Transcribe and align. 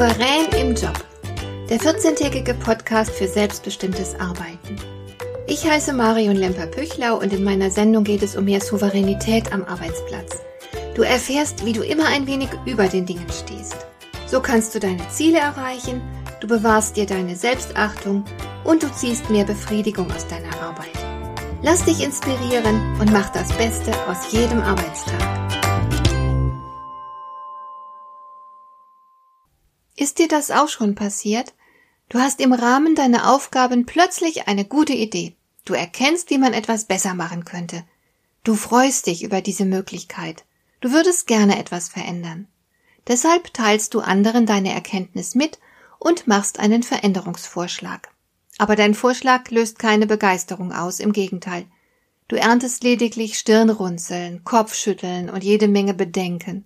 Souverän 0.00 0.46
im 0.58 0.74
Job. 0.74 0.94
Der 1.68 1.78
14-tägige 1.78 2.54
Podcast 2.54 3.10
für 3.10 3.28
selbstbestimmtes 3.28 4.14
Arbeiten. 4.18 4.76
Ich 5.46 5.68
heiße 5.68 5.92
Marion 5.92 6.36
Lemper-Püchlau 6.36 7.18
und 7.18 7.34
in 7.34 7.44
meiner 7.44 7.70
Sendung 7.70 8.02
geht 8.02 8.22
es 8.22 8.34
um 8.34 8.46
mehr 8.46 8.62
Souveränität 8.62 9.52
am 9.52 9.62
Arbeitsplatz. 9.62 10.38
Du 10.94 11.02
erfährst, 11.02 11.66
wie 11.66 11.74
du 11.74 11.82
immer 11.82 12.06
ein 12.06 12.26
wenig 12.26 12.48
über 12.64 12.88
den 12.88 13.04
Dingen 13.04 13.26
stehst. 13.28 13.76
So 14.26 14.40
kannst 14.40 14.74
du 14.74 14.80
deine 14.80 15.06
Ziele 15.10 15.40
erreichen, 15.40 16.00
du 16.40 16.46
bewahrst 16.46 16.96
dir 16.96 17.04
deine 17.04 17.36
Selbstachtung 17.36 18.24
und 18.64 18.82
du 18.82 18.90
ziehst 18.94 19.28
mehr 19.28 19.44
Befriedigung 19.44 20.10
aus 20.12 20.26
deiner 20.26 20.62
Arbeit. 20.62 20.96
Lass 21.60 21.84
dich 21.84 22.02
inspirieren 22.02 22.98
und 22.98 23.12
mach 23.12 23.28
das 23.32 23.52
Beste 23.58 23.92
aus 24.08 24.32
jedem 24.32 24.62
Arbeitstag. 24.62 25.59
Ist 30.00 30.18
dir 30.18 30.28
das 30.28 30.50
auch 30.50 30.68
schon 30.68 30.94
passiert? 30.94 31.52
Du 32.08 32.18
hast 32.20 32.40
im 32.40 32.54
Rahmen 32.54 32.94
deiner 32.94 33.30
Aufgaben 33.34 33.84
plötzlich 33.84 34.48
eine 34.48 34.64
gute 34.64 34.94
Idee. 34.94 35.36
Du 35.66 35.74
erkennst, 35.74 36.30
wie 36.30 36.38
man 36.38 36.54
etwas 36.54 36.86
besser 36.86 37.12
machen 37.12 37.44
könnte. 37.44 37.84
Du 38.42 38.54
freust 38.54 39.08
dich 39.08 39.22
über 39.22 39.42
diese 39.42 39.66
Möglichkeit. 39.66 40.46
Du 40.80 40.92
würdest 40.92 41.26
gerne 41.26 41.58
etwas 41.58 41.90
verändern. 41.90 42.48
Deshalb 43.08 43.52
teilst 43.52 43.92
du 43.92 44.00
anderen 44.00 44.46
deine 44.46 44.72
Erkenntnis 44.72 45.34
mit 45.34 45.58
und 45.98 46.26
machst 46.26 46.60
einen 46.60 46.82
Veränderungsvorschlag. 46.82 48.08
Aber 48.56 48.76
dein 48.76 48.94
Vorschlag 48.94 49.50
löst 49.50 49.78
keine 49.78 50.06
Begeisterung 50.06 50.72
aus, 50.72 50.98
im 50.98 51.12
Gegenteil. 51.12 51.66
Du 52.26 52.36
erntest 52.36 52.84
lediglich 52.84 53.38
Stirnrunzeln, 53.38 54.44
Kopfschütteln 54.44 55.28
und 55.28 55.44
jede 55.44 55.68
Menge 55.68 55.92
Bedenken. 55.92 56.64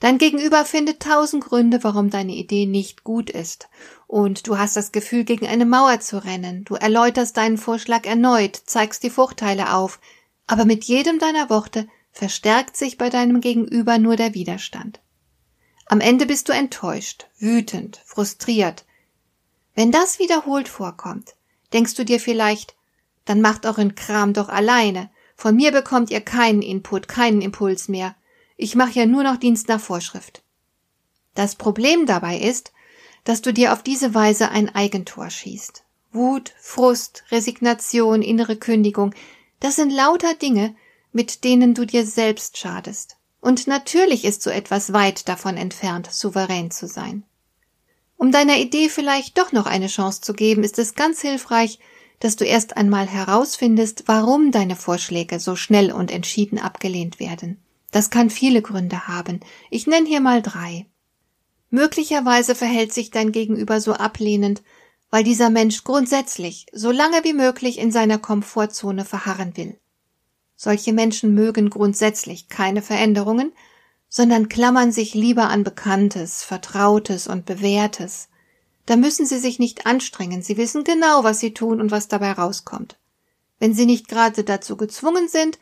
Dein 0.00 0.18
Gegenüber 0.18 0.64
findet 0.64 1.00
tausend 1.00 1.44
Gründe, 1.44 1.82
warum 1.82 2.10
deine 2.10 2.34
Idee 2.34 2.66
nicht 2.66 3.02
gut 3.02 3.30
ist. 3.30 3.68
Und 4.06 4.46
du 4.46 4.58
hast 4.58 4.76
das 4.76 4.92
Gefühl, 4.92 5.24
gegen 5.24 5.46
eine 5.46 5.64
Mauer 5.64 6.00
zu 6.00 6.22
rennen. 6.22 6.64
Du 6.64 6.74
erläuterst 6.74 7.36
deinen 7.36 7.56
Vorschlag 7.56 8.04
erneut, 8.06 8.56
zeigst 8.56 9.02
die 9.02 9.10
Vorteile 9.10 9.74
auf. 9.74 9.98
Aber 10.46 10.64
mit 10.64 10.84
jedem 10.84 11.18
deiner 11.18 11.48
Worte 11.48 11.88
verstärkt 12.12 12.76
sich 12.76 12.98
bei 12.98 13.08
deinem 13.08 13.40
Gegenüber 13.40 13.98
nur 13.98 14.16
der 14.16 14.34
Widerstand. 14.34 15.00
Am 15.86 16.00
Ende 16.00 16.26
bist 16.26 16.48
du 16.48 16.52
enttäuscht, 16.52 17.26
wütend, 17.38 18.00
frustriert. 18.04 18.84
Wenn 19.74 19.92
das 19.92 20.18
wiederholt 20.18 20.68
vorkommt, 20.68 21.36
denkst 21.72 21.94
du 21.94 22.04
dir 22.04 22.20
vielleicht, 22.20 22.74
dann 23.24 23.40
macht 23.40 23.66
euren 23.66 23.94
Kram 23.94 24.32
doch 24.32 24.48
alleine. 24.48 25.10
Von 25.36 25.56
mir 25.56 25.72
bekommt 25.72 26.10
ihr 26.10 26.20
keinen 26.20 26.62
Input, 26.62 27.08
keinen 27.08 27.40
Impuls 27.40 27.88
mehr. 27.88 28.14
Ich 28.56 28.74
mache 28.74 28.98
ja 28.98 29.06
nur 29.06 29.22
noch 29.22 29.36
Dienst 29.36 29.68
nach 29.68 29.80
Vorschrift. 29.80 30.42
Das 31.34 31.54
Problem 31.54 32.06
dabei 32.06 32.38
ist, 32.38 32.72
dass 33.24 33.42
du 33.42 33.52
dir 33.52 33.72
auf 33.72 33.82
diese 33.82 34.14
Weise 34.14 34.50
ein 34.50 34.74
Eigentor 34.74 35.30
schießt. 35.30 35.84
Wut, 36.12 36.54
Frust, 36.58 37.24
Resignation, 37.30 38.22
innere 38.22 38.56
Kündigung, 38.56 39.14
das 39.60 39.76
sind 39.76 39.90
lauter 39.90 40.34
Dinge, 40.34 40.74
mit 41.12 41.44
denen 41.44 41.74
du 41.74 41.84
dir 41.84 42.06
selbst 42.06 42.56
schadest. 42.56 43.16
Und 43.40 43.66
natürlich 43.66 44.24
ist 44.24 44.42
so 44.42 44.50
etwas 44.50 44.92
weit 44.92 45.28
davon 45.28 45.56
entfernt, 45.56 46.10
souverän 46.10 46.70
zu 46.70 46.86
sein. 46.86 47.24
Um 48.16 48.32
deiner 48.32 48.56
Idee 48.56 48.88
vielleicht 48.88 49.36
doch 49.36 49.52
noch 49.52 49.66
eine 49.66 49.88
Chance 49.88 50.22
zu 50.22 50.32
geben, 50.32 50.64
ist 50.64 50.78
es 50.78 50.94
ganz 50.94 51.20
hilfreich, 51.20 51.78
dass 52.18 52.36
du 52.36 52.44
erst 52.44 52.76
einmal 52.78 53.06
herausfindest, 53.06 54.04
warum 54.06 54.52
deine 54.52 54.76
Vorschläge 54.76 55.38
so 55.38 55.54
schnell 55.54 55.92
und 55.92 56.10
entschieden 56.10 56.58
abgelehnt 56.58 57.20
werden. 57.20 57.60
Das 57.96 58.10
kann 58.10 58.28
viele 58.28 58.60
Gründe 58.60 59.08
haben. 59.08 59.40
Ich 59.70 59.86
nenne 59.86 60.06
hier 60.06 60.20
mal 60.20 60.42
drei. 60.42 60.84
Möglicherweise 61.70 62.54
verhält 62.54 62.92
sich 62.92 63.10
dein 63.10 63.32
Gegenüber 63.32 63.80
so 63.80 63.94
ablehnend, 63.94 64.62
weil 65.08 65.24
dieser 65.24 65.48
Mensch 65.48 65.82
grundsätzlich 65.82 66.66
so 66.74 66.90
lange 66.90 67.24
wie 67.24 67.32
möglich 67.32 67.78
in 67.78 67.90
seiner 67.90 68.18
Komfortzone 68.18 69.06
verharren 69.06 69.56
will. 69.56 69.80
Solche 70.56 70.92
Menschen 70.92 71.32
mögen 71.32 71.70
grundsätzlich 71.70 72.50
keine 72.50 72.82
Veränderungen, 72.82 73.54
sondern 74.10 74.50
klammern 74.50 74.92
sich 74.92 75.14
lieber 75.14 75.48
an 75.48 75.64
Bekanntes, 75.64 76.42
Vertrautes 76.42 77.26
und 77.26 77.46
Bewährtes. 77.46 78.28
Da 78.84 78.96
müssen 78.96 79.24
sie 79.24 79.38
sich 79.38 79.58
nicht 79.58 79.86
anstrengen, 79.86 80.42
sie 80.42 80.58
wissen 80.58 80.84
genau, 80.84 81.24
was 81.24 81.40
sie 81.40 81.54
tun 81.54 81.80
und 81.80 81.90
was 81.90 82.08
dabei 82.08 82.32
rauskommt. 82.32 82.98
Wenn 83.58 83.72
sie 83.72 83.86
nicht 83.86 84.06
gerade 84.06 84.44
dazu 84.44 84.76
gezwungen 84.76 85.28
sind, 85.28 85.58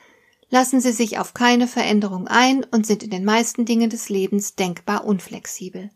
lassen 0.50 0.80
sie 0.80 0.92
sich 0.92 1.18
auf 1.18 1.34
keine 1.34 1.66
Veränderung 1.66 2.28
ein 2.28 2.64
und 2.64 2.86
sind 2.86 3.02
in 3.02 3.10
den 3.10 3.24
meisten 3.24 3.64
Dingen 3.64 3.90
des 3.90 4.08
Lebens 4.08 4.54
denkbar 4.54 5.04
unflexibel. 5.04 5.90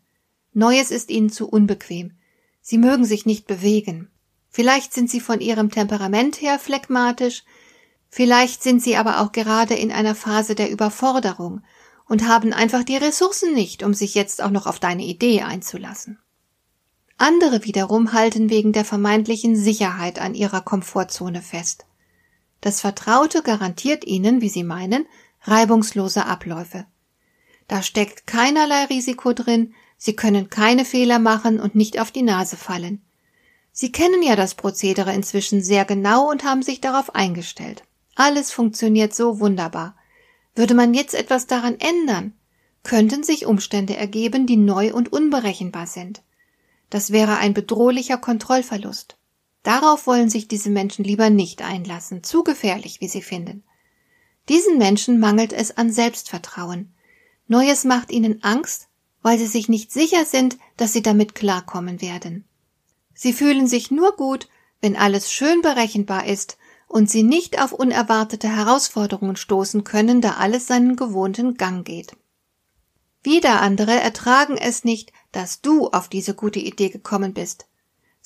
Neues 0.53 0.91
ist 0.91 1.11
ihnen 1.11 1.29
zu 1.29 1.47
unbequem. 1.47 2.11
Sie 2.61 2.77
mögen 2.77 3.05
sich 3.05 3.25
nicht 3.25 3.47
bewegen. 3.47 4.09
Vielleicht 4.49 4.93
sind 4.93 5.09
sie 5.09 5.19
von 5.19 5.41
ihrem 5.41 5.69
Temperament 5.69 6.41
her 6.41 6.59
phlegmatisch, 6.59 7.43
vielleicht 8.09 8.63
sind 8.63 8.81
sie 8.81 8.97
aber 8.97 9.21
auch 9.21 9.31
gerade 9.31 9.75
in 9.75 9.91
einer 9.91 10.15
Phase 10.15 10.55
der 10.55 10.71
Überforderung 10.71 11.61
und 12.07 12.27
haben 12.27 12.51
einfach 12.51 12.83
die 12.83 12.97
Ressourcen 12.97 13.53
nicht, 13.53 13.83
um 13.83 13.93
sich 13.93 14.15
jetzt 14.15 14.41
auch 14.41 14.49
noch 14.49 14.65
auf 14.65 14.79
deine 14.79 15.03
Idee 15.03 15.43
einzulassen. 15.43 16.17
Andere 17.17 17.63
wiederum 17.65 18.13
halten 18.13 18.49
wegen 18.49 18.71
der 18.71 18.85
vermeintlichen 18.85 19.55
Sicherheit 19.55 20.19
an 20.19 20.33
ihrer 20.33 20.61
Komfortzone 20.61 21.41
fest. 21.41 21.85
Das 22.61 22.81
Vertraute 22.81 23.41
garantiert 23.41 24.05
Ihnen, 24.05 24.41
wie 24.41 24.49
Sie 24.49 24.63
meinen, 24.63 25.05
reibungslose 25.43 26.25
Abläufe. 26.25 26.85
Da 27.67 27.83
steckt 27.83 28.27
keinerlei 28.27 28.85
Risiko 28.85 29.33
drin, 29.33 29.73
Sie 29.97 30.15
können 30.15 30.49
keine 30.49 30.85
Fehler 30.85 31.19
machen 31.19 31.59
und 31.59 31.75
nicht 31.75 31.99
auf 31.99 32.11
die 32.11 32.21
Nase 32.21 32.55
fallen. 32.55 33.01
Sie 33.71 33.91
kennen 33.91 34.23
ja 34.23 34.35
das 34.35 34.55
Prozedere 34.55 35.13
inzwischen 35.13 35.61
sehr 35.61 35.85
genau 35.85 36.29
und 36.29 36.43
haben 36.43 36.63
sich 36.63 36.81
darauf 36.81 37.15
eingestellt. 37.15 37.83
Alles 38.15 38.51
funktioniert 38.51 39.13
so 39.13 39.39
wunderbar. 39.39 39.95
Würde 40.55 40.73
man 40.73 40.93
jetzt 40.93 41.13
etwas 41.13 41.47
daran 41.47 41.77
ändern, 41.79 42.33
könnten 42.83 43.23
sich 43.23 43.45
Umstände 43.45 43.95
ergeben, 43.95 44.47
die 44.47 44.57
neu 44.57 44.93
und 44.93 45.13
unberechenbar 45.13 45.87
sind. 45.87 46.21
Das 46.89 47.11
wäre 47.11 47.37
ein 47.37 47.53
bedrohlicher 47.53 48.17
Kontrollverlust. 48.17 49.18
Darauf 49.69 50.07
wollen 50.07 50.31
sich 50.31 50.47
diese 50.47 50.71
Menschen 50.71 51.05
lieber 51.05 51.29
nicht 51.29 51.61
einlassen, 51.61 52.23
zu 52.23 52.43
gefährlich, 52.43 53.01
wie 53.01 53.07
sie 53.07 53.21
finden. 53.21 53.63
Diesen 54.49 54.79
Menschen 54.79 55.19
mangelt 55.19 55.53
es 55.53 55.77
an 55.77 55.91
Selbstvertrauen. 55.91 56.91
Neues 57.47 57.83
macht 57.83 58.09
ihnen 58.09 58.43
Angst, 58.43 58.87
weil 59.21 59.37
sie 59.37 59.45
sich 59.45 59.69
nicht 59.69 59.91
sicher 59.91 60.25
sind, 60.25 60.57
dass 60.75 60.91
sie 60.91 61.03
damit 61.03 61.35
klarkommen 61.35 62.01
werden. 62.01 62.45
Sie 63.13 63.31
fühlen 63.31 63.67
sich 63.67 63.91
nur 63.91 64.13
gut, 64.13 64.47
wenn 64.81 64.95
alles 64.95 65.31
schön 65.31 65.61
berechenbar 65.61 66.25
ist 66.25 66.57
und 66.87 67.07
sie 67.07 67.21
nicht 67.21 67.61
auf 67.61 67.71
unerwartete 67.71 68.47
Herausforderungen 68.49 69.35
stoßen 69.35 69.83
können, 69.83 70.19
da 70.19 70.37
alles 70.37 70.65
seinen 70.65 70.95
gewohnten 70.95 71.57
Gang 71.57 71.85
geht. 71.85 72.17
Wieder 73.21 73.61
andere 73.61 73.99
ertragen 73.99 74.57
es 74.57 74.83
nicht, 74.83 75.13
dass 75.31 75.61
du 75.61 75.89
auf 75.89 76.07
diese 76.07 76.33
gute 76.33 76.59
Idee 76.59 76.89
gekommen 76.89 77.35
bist. 77.35 77.68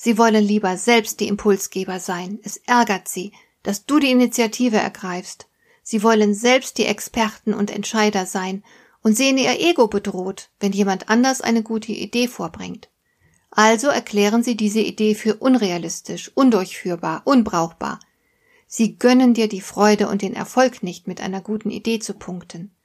Sie 0.04 0.18
wollen 0.18 0.44
lieber 0.44 0.76
selbst 0.76 1.20
die 1.20 1.28
Impulsgeber 1.28 1.98
sein. 1.98 2.38
Es 2.42 2.58
ärgert 2.58 3.08
sie, 3.08 3.32
dass 3.62 3.86
du 3.86 3.98
die 3.98 4.10
Initiative 4.10 4.76
ergreifst. 4.76 5.46
Sie 5.82 6.02
wollen 6.02 6.34
selbst 6.34 6.76
die 6.76 6.84
Experten 6.84 7.54
und 7.54 7.70
Entscheider 7.70 8.26
sein 8.26 8.62
und 9.00 9.16
sehen 9.16 9.38
ihr 9.38 9.58
Ego 9.58 9.88
bedroht, 9.88 10.50
wenn 10.60 10.72
jemand 10.72 11.08
anders 11.08 11.40
eine 11.40 11.62
gute 11.62 11.92
Idee 11.92 12.28
vorbringt. 12.28 12.90
Also 13.50 13.88
erklären 13.88 14.42
sie 14.42 14.58
diese 14.58 14.82
Idee 14.82 15.14
für 15.14 15.36
unrealistisch, 15.36 16.30
undurchführbar, 16.34 17.22
unbrauchbar. 17.24 17.98
Sie 18.66 18.98
gönnen 18.98 19.32
dir 19.32 19.48
die 19.48 19.62
Freude 19.62 20.08
und 20.08 20.20
den 20.20 20.34
Erfolg 20.34 20.82
nicht, 20.82 21.08
mit 21.08 21.22
einer 21.22 21.40
guten 21.40 21.70
Idee 21.70 21.98
zu 21.98 22.12
punkten. 22.12 22.76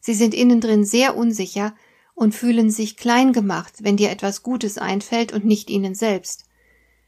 Sie 0.00 0.12
sind 0.12 0.34
innen 0.34 0.60
drin 0.60 0.84
sehr 0.84 1.16
unsicher 1.16 1.74
und 2.14 2.34
fühlen 2.34 2.68
sich 2.68 2.98
klein 2.98 3.32
gemacht, 3.32 3.76
wenn 3.78 3.96
dir 3.96 4.10
etwas 4.10 4.42
Gutes 4.42 4.76
einfällt 4.76 5.32
und 5.32 5.46
nicht 5.46 5.70
ihnen 5.70 5.94
selbst. 5.94 6.42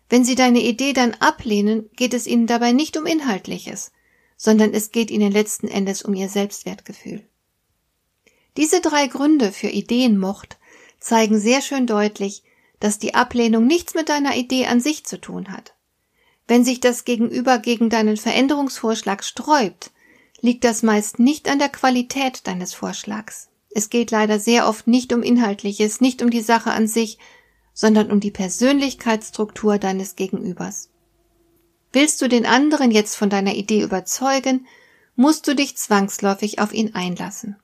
Wenn 0.08 0.24
Sie 0.24 0.34
deine 0.34 0.60
Idee 0.60 0.92
dann 0.92 1.14
ablehnen, 1.14 1.90
geht 1.96 2.14
es 2.14 2.26
Ihnen 2.26 2.46
dabei 2.46 2.72
nicht 2.72 2.96
um 2.96 3.06
Inhaltliches, 3.06 3.92
sondern 4.36 4.72
es 4.72 4.90
geht 4.90 5.10
Ihnen 5.10 5.32
letzten 5.32 5.68
Endes 5.68 6.02
um 6.02 6.14
Ihr 6.14 6.28
Selbstwertgefühl. 6.28 7.26
Diese 8.56 8.80
drei 8.80 9.06
Gründe 9.06 9.52
für 9.52 9.68
Ideenmocht 9.68 10.58
zeigen 10.98 11.38
sehr 11.38 11.60
schön 11.60 11.86
deutlich, 11.86 12.42
dass 12.80 12.98
die 12.98 13.14
Ablehnung 13.14 13.66
nichts 13.66 13.94
mit 13.94 14.08
deiner 14.08 14.36
Idee 14.36 14.66
an 14.66 14.80
sich 14.80 15.04
zu 15.04 15.20
tun 15.20 15.52
hat. 15.52 15.74
Wenn 16.46 16.64
sich 16.64 16.80
das 16.80 17.04
Gegenüber 17.04 17.58
gegen 17.58 17.90
deinen 17.90 18.16
Veränderungsvorschlag 18.16 19.22
sträubt, 19.22 19.90
liegt 20.40 20.64
das 20.64 20.82
meist 20.82 21.18
nicht 21.18 21.48
an 21.48 21.58
der 21.58 21.68
Qualität 21.68 22.46
deines 22.46 22.72
Vorschlags. 22.72 23.48
Es 23.70 23.90
geht 23.90 24.10
leider 24.10 24.38
sehr 24.38 24.66
oft 24.66 24.86
nicht 24.86 25.12
um 25.12 25.22
Inhaltliches, 25.22 26.00
nicht 26.00 26.22
um 26.22 26.30
die 26.30 26.40
Sache 26.40 26.70
an 26.70 26.86
sich, 26.86 27.18
sondern 27.78 28.10
um 28.10 28.18
die 28.18 28.32
Persönlichkeitsstruktur 28.32 29.78
deines 29.78 30.16
Gegenübers. 30.16 30.90
Willst 31.92 32.20
du 32.20 32.28
den 32.28 32.44
anderen 32.44 32.90
jetzt 32.90 33.14
von 33.14 33.30
deiner 33.30 33.54
Idee 33.54 33.82
überzeugen, 33.82 34.66
musst 35.14 35.46
du 35.46 35.54
dich 35.54 35.76
zwangsläufig 35.76 36.58
auf 36.58 36.72
ihn 36.72 36.96
einlassen. 36.96 37.54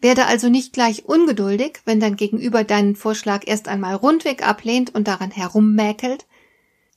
Werde 0.00 0.26
also 0.26 0.48
nicht 0.48 0.72
gleich 0.72 1.04
ungeduldig, 1.04 1.78
wenn 1.84 2.00
dein 2.00 2.16
Gegenüber 2.16 2.64
deinen 2.64 2.96
Vorschlag 2.96 3.46
erst 3.46 3.68
einmal 3.68 3.94
rundweg 3.94 4.44
ablehnt 4.44 4.92
und 4.96 5.06
daran 5.06 5.30
herummäkelt. 5.30 6.26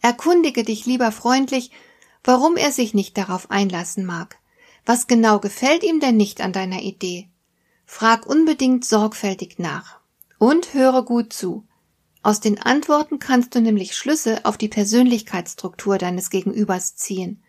Erkundige 0.01 0.63
dich 0.63 0.87
lieber 0.87 1.11
freundlich, 1.11 1.69
warum 2.23 2.57
er 2.57 2.71
sich 2.71 2.95
nicht 2.95 3.15
darauf 3.15 3.51
einlassen 3.51 4.05
mag. 4.05 4.39
Was 4.87 5.05
genau 5.05 5.37
gefällt 5.37 5.83
ihm 5.83 5.99
denn 5.99 6.17
nicht 6.17 6.41
an 6.41 6.51
deiner 6.51 6.81
Idee? 6.81 7.29
Frag 7.85 8.25
unbedingt 8.25 8.85
sorgfältig 8.85 9.59
nach. 9.59 9.99
Und 10.39 10.73
höre 10.73 11.03
gut 11.03 11.31
zu. 11.31 11.67
Aus 12.23 12.39
den 12.39 12.59
Antworten 12.59 13.19
kannst 13.19 13.53
du 13.53 13.59
nämlich 13.59 13.95
Schlüsse 13.97 14.45
auf 14.45 14.57
die 14.57 14.69
Persönlichkeitsstruktur 14.69 15.97
deines 15.97 16.29
Gegenübers 16.29 16.95
ziehen. 16.95 17.43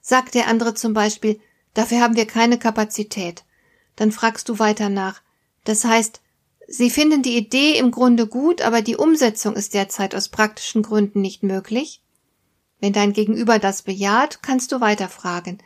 Sagt 0.00 0.34
der 0.34 0.46
andere 0.46 0.74
zum 0.74 0.94
Beispiel, 0.94 1.40
dafür 1.74 2.00
haben 2.00 2.14
wir 2.14 2.26
keine 2.26 2.56
Kapazität, 2.56 3.44
dann 3.96 4.12
fragst 4.12 4.48
du 4.48 4.60
weiter 4.60 4.88
nach. 4.88 5.22
Das 5.64 5.84
heißt, 5.84 6.20
Sie 6.68 6.88
finden 6.88 7.22
die 7.22 7.36
Idee 7.36 7.76
im 7.76 7.90
Grunde 7.90 8.28
gut, 8.28 8.62
aber 8.62 8.80
die 8.80 8.96
Umsetzung 8.96 9.54
ist 9.56 9.74
derzeit 9.74 10.14
aus 10.14 10.28
praktischen 10.28 10.82
Gründen 10.82 11.20
nicht 11.20 11.42
möglich? 11.42 12.00
Wenn 12.80 12.92
dein 12.92 13.12
Gegenüber 13.12 13.58
das 13.58 13.82
bejaht, 13.82 14.42
kannst 14.42 14.72
du 14.72 14.80
weiterfragen. 14.80 15.58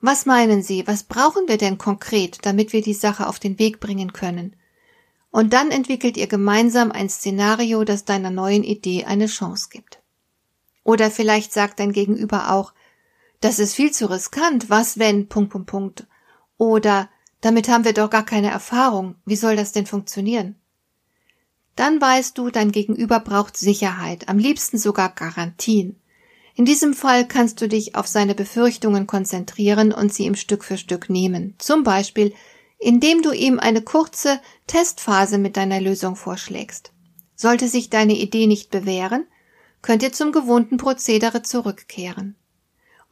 Was 0.00 0.26
meinen 0.26 0.62
Sie, 0.62 0.86
was 0.86 1.04
brauchen 1.04 1.48
wir 1.48 1.56
denn 1.56 1.78
konkret, 1.78 2.38
damit 2.42 2.72
wir 2.72 2.82
die 2.82 2.94
Sache 2.94 3.26
auf 3.26 3.38
den 3.38 3.58
Weg 3.58 3.80
bringen 3.80 4.12
können? 4.12 4.54
Und 5.32 5.54
dann 5.54 5.70
entwickelt 5.70 6.16
ihr 6.16 6.28
gemeinsam 6.28 6.92
ein 6.92 7.08
Szenario, 7.08 7.82
das 7.82 8.04
deiner 8.04 8.30
neuen 8.30 8.62
Idee 8.62 9.06
eine 9.06 9.26
Chance 9.26 9.68
gibt. 9.70 10.00
Oder 10.84 11.10
vielleicht 11.10 11.52
sagt 11.52 11.80
dein 11.80 11.92
Gegenüber 11.92 12.52
auch, 12.52 12.74
das 13.40 13.58
ist 13.58 13.74
viel 13.74 13.90
zu 13.90 14.08
riskant, 14.08 14.70
was 14.70 14.98
wenn, 14.98 15.28
Punkt, 15.28 15.50
Punkt, 15.50 15.68
Punkt. 15.68 16.06
Oder 16.58 17.08
damit 17.40 17.68
haben 17.68 17.84
wir 17.84 17.94
doch 17.94 18.10
gar 18.10 18.24
keine 18.24 18.50
Erfahrung. 18.50 19.16
Wie 19.24 19.36
soll 19.36 19.56
das 19.56 19.72
denn 19.72 19.86
funktionieren? 19.86 20.56
Dann 21.76 22.00
weißt 22.00 22.36
du, 22.36 22.50
dein 22.50 22.70
Gegenüber 22.70 23.18
braucht 23.18 23.56
Sicherheit, 23.56 24.28
am 24.28 24.38
liebsten 24.38 24.76
sogar 24.76 25.08
Garantien. 25.14 25.96
In 26.54 26.66
diesem 26.66 26.92
Fall 26.92 27.26
kannst 27.26 27.60
du 27.62 27.68
dich 27.68 27.94
auf 27.96 28.06
seine 28.06 28.34
Befürchtungen 28.34 29.06
konzentrieren 29.06 29.92
und 29.92 30.12
sie 30.12 30.26
ihm 30.26 30.34
Stück 30.34 30.64
für 30.64 30.76
Stück 30.76 31.08
nehmen. 31.08 31.54
Zum 31.58 31.82
Beispiel, 31.82 32.34
indem 32.82 33.22
du 33.22 33.30
ihm 33.30 33.60
eine 33.60 33.80
kurze 33.80 34.40
Testphase 34.66 35.38
mit 35.38 35.56
deiner 35.56 35.80
Lösung 35.80 36.16
vorschlägst. 36.16 36.92
Sollte 37.36 37.68
sich 37.68 37.90
deine 37.90 38.14
Idee 38.14 38.48
nicht 38.48 38.70
bewähren, 38.70 39.26
könnt 39.82 40.02
ihr 40.02 40.12
zum 40.12 40.32
gewohnten 40.32 40.78
Prozedere 40.78 41.42
zurückkehren. 41.42 42.34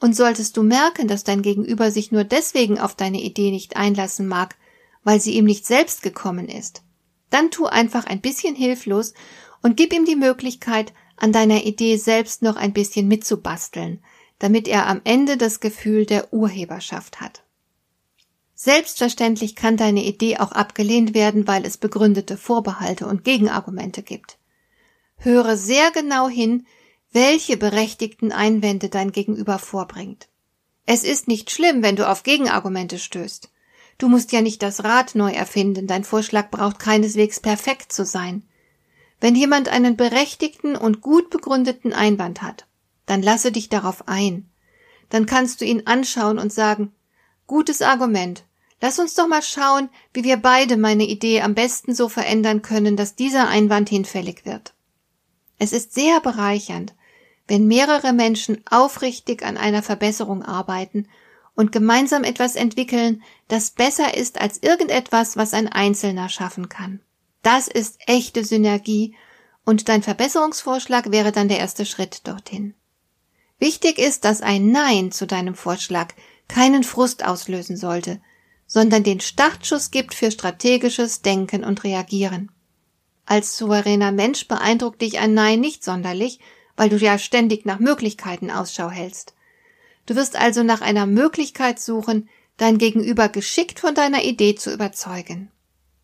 Und 0.01 0.17
solltest 0.17 0.57
du 0.57 0.65
merken, 0.65 1.07
dass 1.07 1.23
dein 1.23 1.43
Gegenüber 1.43 1.93
sich 1.93 2.11
nur 2.11 2.25
deswegen 2.25 2.81
auf 2.81 2.97
deine 2.97 3.21
Idee 3.23 3.53
nicht 3.53 3.77
einlassen 3.77 4.27
mag, 4.27 4.57
weil 5.05 5.21
sie 5.21 5.35
ihm 5.35 5.45
nicht 5.45 5.67
selbst 5.67 6.03
gekommen 6.03 6.49
ist, 6.49 6.83
dann 7.31 7.53
tu 7.53 7.67
einfach 7.67 8.07
ein 8.07 8.21
bisschen 8.21 8.57
hilflos 8.57 9.15
und 9.63 9.77
gib 9.77 9.93
ihm 9.93 10.05
die 10.05 10.17
Möglichkeit, 10.17 10.93
an 11.17 11.33
deiner 11.33 11.65
Idee 11.65 11.97
selbst 11.97 12.43
noch 12.43 12.57
ein 12.57 12.73
bisschen 12.73 13.07
mitzubasteln, 13.07 14.03
damit 14.41 14.67
er 14.67 14.89
am 14.89 15.01
Ende 15.05 15.37
das 15.37 15.61
Gefühl 15.61 16.07
der 16.07 16.33
Urheberschaft 16.33 17.21
hat. 17.21 17.45
Selbstverständlich 18.63 19.57
kann 19.57 19.79
deine 19.79 20.05
Idee 20.05 20.37
auch 20.37 20.53
abgelehnt 20.53 21.15
werden, 21.15 21.47
weil 21.47 21.65
es 21.65 21.79
begründete 21.79 22.37
Vorbehalte 22.37 23.07
und 23.07 23.25
Gegenargumente 23.25 24.03
gibt. 24.03 24.37
Höre 25.17 25.57
sehr 25.57 25.91
genau 25.93 26.29
hin, 26.29 26.67
welche 27.11 27.57
berechtigten 27.57 28.33
Einwände 28.33 28.91
dein 28.91 29.13
Gegenüber 29.13 29.59
vorbringt. 29.59 30.29
Es 30.85 31.05
ist 31.05 31.27
nicht 31.27 31.51
schlimm, 31.51 31.83
wenn 31.83 31.97
du 31.97 32.07
auf 32.07 32.23
Gegenargumente 32.23 32.99
stößt. 32.99 33.51
Du 33.97 34.11
musst 34.11 34.31
ja 34.31 34.43
nicht 34.43 34.63
das 34.63 34.85
Rad 34.85 35.15
neu 35.15 35.33
erfinden, 35.33 35.87
dein 35.87 36.05
Vorschlag 36.05 36.51
braucht 36.51 36.79
keineswegs 36.79 37.41
perfekt 37.41 37.95
zu 37.95 38.05
sein. 38.05 38.43
Wenn 39.21 39.37
jemand 39.37 39.71
einen 39.71 39.97
berechtigten 39.97 40.77
und 40.77 41.01
gut 41.01 41.31
begründeten 41.31 41.95
Einwand 41.95 42.43
hat, 42.43 42.67
dann 43.07 43.23
lasse 43.23 43.53
dich 43.53 43.71
darauf 43.71 44.07
ein. 44.07 44.51
Dann 45.09 45.25
kannst 45.25 45.63
du 45.63 45.65
ihn 45.65 45.87
anschauen 45.87 46.39
und 46.39 46.53
sagen, 46.53 46.93
gutes 47.47 47.81
Argument, 47.81 48.45
lass 48.81 48.99
uns 48.99 49.15
doch 49.15 49.29
mal 49.29 49.43
schauen, 49.43 49.89
wie 50.13 50.25
wir 50.25 50.37
beide 50.37 50.77
meine 50.77 51.05
Idee 51.05 51.43
am 51.43 51.55
besten 51.55 51.95
so 51.95 52.09
verändern 52.09 52.63
können, 52.63 52.97
dass 52.97 53.15
dieser 53.15 53.49
Einwand 53.49 53.89
hinfällig 53.89 54.45
wird. 54.45 54.75
Es 55.59 55.73
ist 55.73 55.93
sehr 55.93 56.21
bereichernd, 56.21 56.95
wenn 57.47 57.67
mehrere 57.67 58.13
Menschen 58.13 58.63
aufrichtig 58.71 59.45
an 59.45 59.57
einer 59.57 59.83
Verbesserung 59.83 60.43
arbeiten 60.43 61.09
und 61.55 61.73
gemeinsam 61.73 62.25
etwas 62.25 62.57
entwickeln, 62.57 63.23
das 63.49 63.71
besser 63.71 64.17
ist 64.17 64.41
als 64.41 64.63
irgendetwas, 64.63 65.37
was 65.37 65.53
ein 65.53 65.69
Einzelner 65.69 66.29
schaffen 66.29 66.69
kann. 66.69 67.01
Das 67.43 67.69
ist 67.69 67.99
echte 68.07 68.45
Synergie 68.45 69.17
und 69.65 69.89
dein 69.89 70.03
Verbesserungsvorschlag 70.03 71.11
wäre 71.11 71.33
dann 71.33 71.49
der 71.49 71.59
erste 71.59 71.85
Schritt 71.85 72.27
dorthin. 72.27 72.75
Wichtig 73.59 73.99
ist, 73.99 74.25
dass 74.25 74.41
ein 74.41 74.71
Nein 74.71 75.13
zu 75.13 75.27
deinem 75.27 75.55
Vorschlag 75.55 76.15
keinen 76.49 76.83
Frust 76.83 77.25
auslösen 77.27 77.77
sollte, 77.77 78.21
sondern 78.73 79.03
den 79.03 79.19
Startschuss 79.19 79.91
gibt 79.91 80.15
für 80.15 80.31
strategisches 80.31 81.23
Denken 81.23 81.65
und 81.65 81.83
Reagieren. 81.83 82.53
Als 83.27 83.57
souveräner 83.57 84.13
Mensch 84.13 84.47
beeindruckt 84.47 85.03
dich 85.03 85.19
ein 85.19 85.35
Nein 85.35 85.59
nicht 85.59 85.83
sonderlich, 85.83 86.39
weil 86.77 86.89
du 86.89 86.97
ja 86.97 87.19
ständig 87.19 87.67
nach 87.67 87.81
Möglichkeiten 87.81 88.49
Ausschau 88.49 88.89
hältst. 88.89 89.35
Du 90.07 90.15
wirst 90.15 90.37
also 90.37 90.63
nach 90.63 90.83
einer 90.83 91.07
Möglichkeit 91.07 91.81
suchen, 91.81 92.29
dein 92.59 92.79
Gegenüber 92.79 93.29
geschickt 93.29 93.81
von 93.81 93.97
deiner 93.97 94.23
Idee 94.23 94.55
zu 94.55 94.73
überzeugen. 94.73 95.51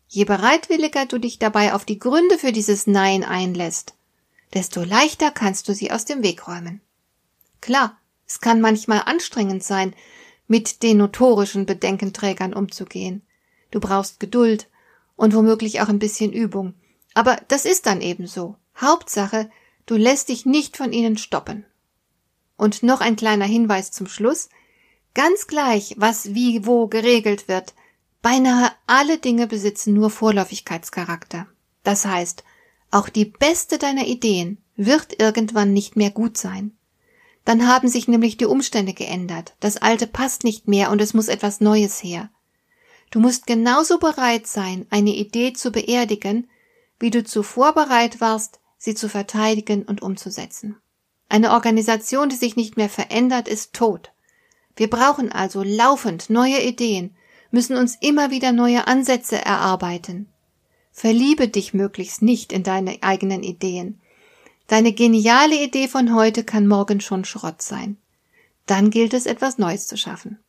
Je 0.09 0.25
bereitwilliger 0.25 1.05
du 1.05 1.19
dich 1.19 1.39
dabei 1.39 1.73
auf 1.73 1.85
die 1.85 1.99
Gründe 1.99 2.37
für 2.37 2.51
dieses 2.51 2.85
Nein 2.85 3.23
einlässt, 3.23 3.93
desto 4.53 4.83
leichter 4.83 5.31
kannst 5.31 5.69
du 5.69 5.73
sie 5.73 5.89
aus 5.89 6.03
dem 6.03 6.21
Weg 6.21 6.49
räumen. 6.49 6.81
Klar, 7.61 7.97
es 8.27 8.41
kann 8.41 8.59
manchmal 8.59 9.03
anstrengend 9.05 9.63
sein, 9.63 9.95
mit 10.47 10.83
den 10.83 10.97
notorischen 10.97 11.65
Bedenkenträgern 11.65 12.53
umzugehen. 12.53 13.21
Du 13.71 13.79
brauchst 13.79 14.19
Geduld 14.19 14.69
und 15.15 15.35
womöglich 15.35 15.81
auch 15.81 15.89
ein 15.89 15.99
bisschen 15.99 16.31
Übung. 16.31 16.73
Aber 17.13 17.37
das 17.47 17.65
ist 17.65 17.85
dann 17.85 18.01
eben 18.01 18.27
so. 18.27 18.55
Hauptsache, 18.79 19.49
Du 19.87 19.95
lässt 19.95 20.27
dich 20.27 20.45
nicht 20.45 20.77
von 20.77 20.91
ihnen 20.91 21.17
stoppen. 21.17 21.65
Und 22.57 22.83
noch 22.83 22.99
ein 22.99 23.15
kleiner 23.15 23.45
Hinweis 23.45 23.91
zum 23.91 24.07
Schluss. 24.07 24.49
Ganz 25.13 25.47
gleich, 25.47 25.95
was 25.97 26.35
wie 26.35 26.65
wo 26.65 26.87
geregelt 26.87 27.47
wird, 27.47 27.73
beinahe 28.21 28.69
alle 28.85 29.17
Dinge 29.17 29.47
besitzen 29.47 29.93
nur 29.93 30.09
Vorläufigkeitscharakter. 30.09 31.47
Das 31.83 32.05
heißt, 32.05 32.43
auch 32.91 33.07
die 33.07 33.25
beste 33.25 33.77
deiner 33.77 34.05
Ideen 34.05 34.57
wird 34.75 35.19
irgendwann 35.21 35.71
nicht 35.71 35.95
mehr 35.95 36.11
gut 36.11 36.37
sein. 36.37 36.76
Dann 37.47 37.65
haben 37.65 37.87
sich 37.87 38.09
nämlich 38.09 38.35
die 38.35 38.45
Umstände 38.45 38.91
geändert, 38.91 39.55
das 39.61 39.77
Alte 39.77 40.05
passt 40.05 40.43
nicht 40.43 40.67
mehr 40.67 40.91
und 40.91 41.01
es 41.01 41.13
muss 41.13 41.29
etwas 41.29 41.61
Neues 41.61 42.03
her. 42.03 42.29
Du 43.09 43.21
musst 43.21 43.47
genauso 43.47 43.99
bereit 43.99 44.47
sein, 44.47 44.85
eine 44.89 45.11
Idee 45.11 45.53
zu 45.53 45.71
beerdigen, 45.71 46.49
wie 46.99 47.09
du 47.09 47.23
zuvor 47.23 47.73
bereit 47.73 48.19
warst, 48.19 48.59
sie 48.77 48.95
zu 48.95 49.07
verteidigen 49.07 49.83
und 49.83 50.01
umzusetzen. 50.01 50.75
Eine 51.29 51.51
Organisation, 51.51 52.27
die 52.27 52.35
sich 52.35 52.57
nicht 52.57 52.75
mehr 52.75 52.89
verändert, 52.89 53.47
ist 53.47 53.71
tot. 53.71 54.11
Wir 54.75 54.89
brauchen 54.89 55.31
also 55.31 55.63
laufend 55.63 56.29
neue 56.29 56.61
Ideen, 56.61 57.15
müssen 57.49 57.77
uns 57.77 57.95
immer 58.01 58.29
wieder 58.29 58.51
neue 58.51 58.87
Ansätze 58.87 59.37
erarbeiten. 59.37 60.27
Verliebe 60.91 61.47
dich 61.47 61.73
möglichst 61.73 62.21
nicht 62.21 62.51
in 62.51 62.63
deine 62.63 62.97
eigenen 63.03 63.43
Ideen. 63.43 64.01
Deine 64.67 64.91
geniale 64.91 65.55
Idee 65.55 65.87
von 65.87 66.13
heute 66.13 66.43
kann 66.43 66.67
morgen 66.67 66.99
schon 66.99 67.23
Schrott 67.23 67.61
sein. 67.61 67.97
Dann 68.65 68.89
gilt 68.89 69.13
es, 69.13 69.25
etwas 69.25 69.57
Neues 69.57 69.87
zu 69.87 69.97
schaffen. 69.97 70.39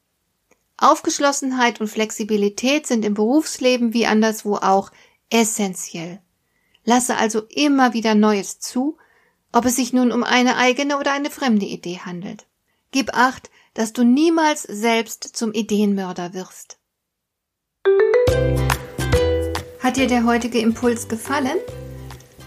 Aufgeschlossenheit 0.77 1.81
und 1.81 1.89
Flexibilität 1.89 2.87
sind 2.87 3.05
im 3.05 3.15
Berufsleben 3.15 3.95
wie 3.95 4.07
anderswo 4.07 4.57
auch 4.57 4.91
essentiell. 5.31 6.21
Lasse 6.85 7.17
also 7.17 7.43
immer 7.49 7.93
wieder 7.95 8.15
Neues 8.15 8.59
zu, 8.59 8.97
ob 9.53 9.65
es 9.65 9.77
sich 9.77 9.93
nun 9.93 10.11
um 10.11 10.25
eine 10.25 10.57
eigene 10.57 10.99
oder 10.99 11.13
eine 11.13 11.31
fremde 11.31 11.67
Idee 11.67 12.01
handelt. 12.05 12.47
Gib 12.91 13.15
acht, 13.15 13.51
dass 13.75 13.93
du 13.93 14.03
niemals 14.03 14.63
selbst 14.63 15.37
zum 15.37 15.53
Ideenmörder 15.53 16.35
wirst. 16.35 16.79
Hat 19.81 19.97
dir 19.97 20.09
der 20.09 20.25
heutige 20.25 20.59
Impuls 20.59 21.07
gefallen? 21.07 21.59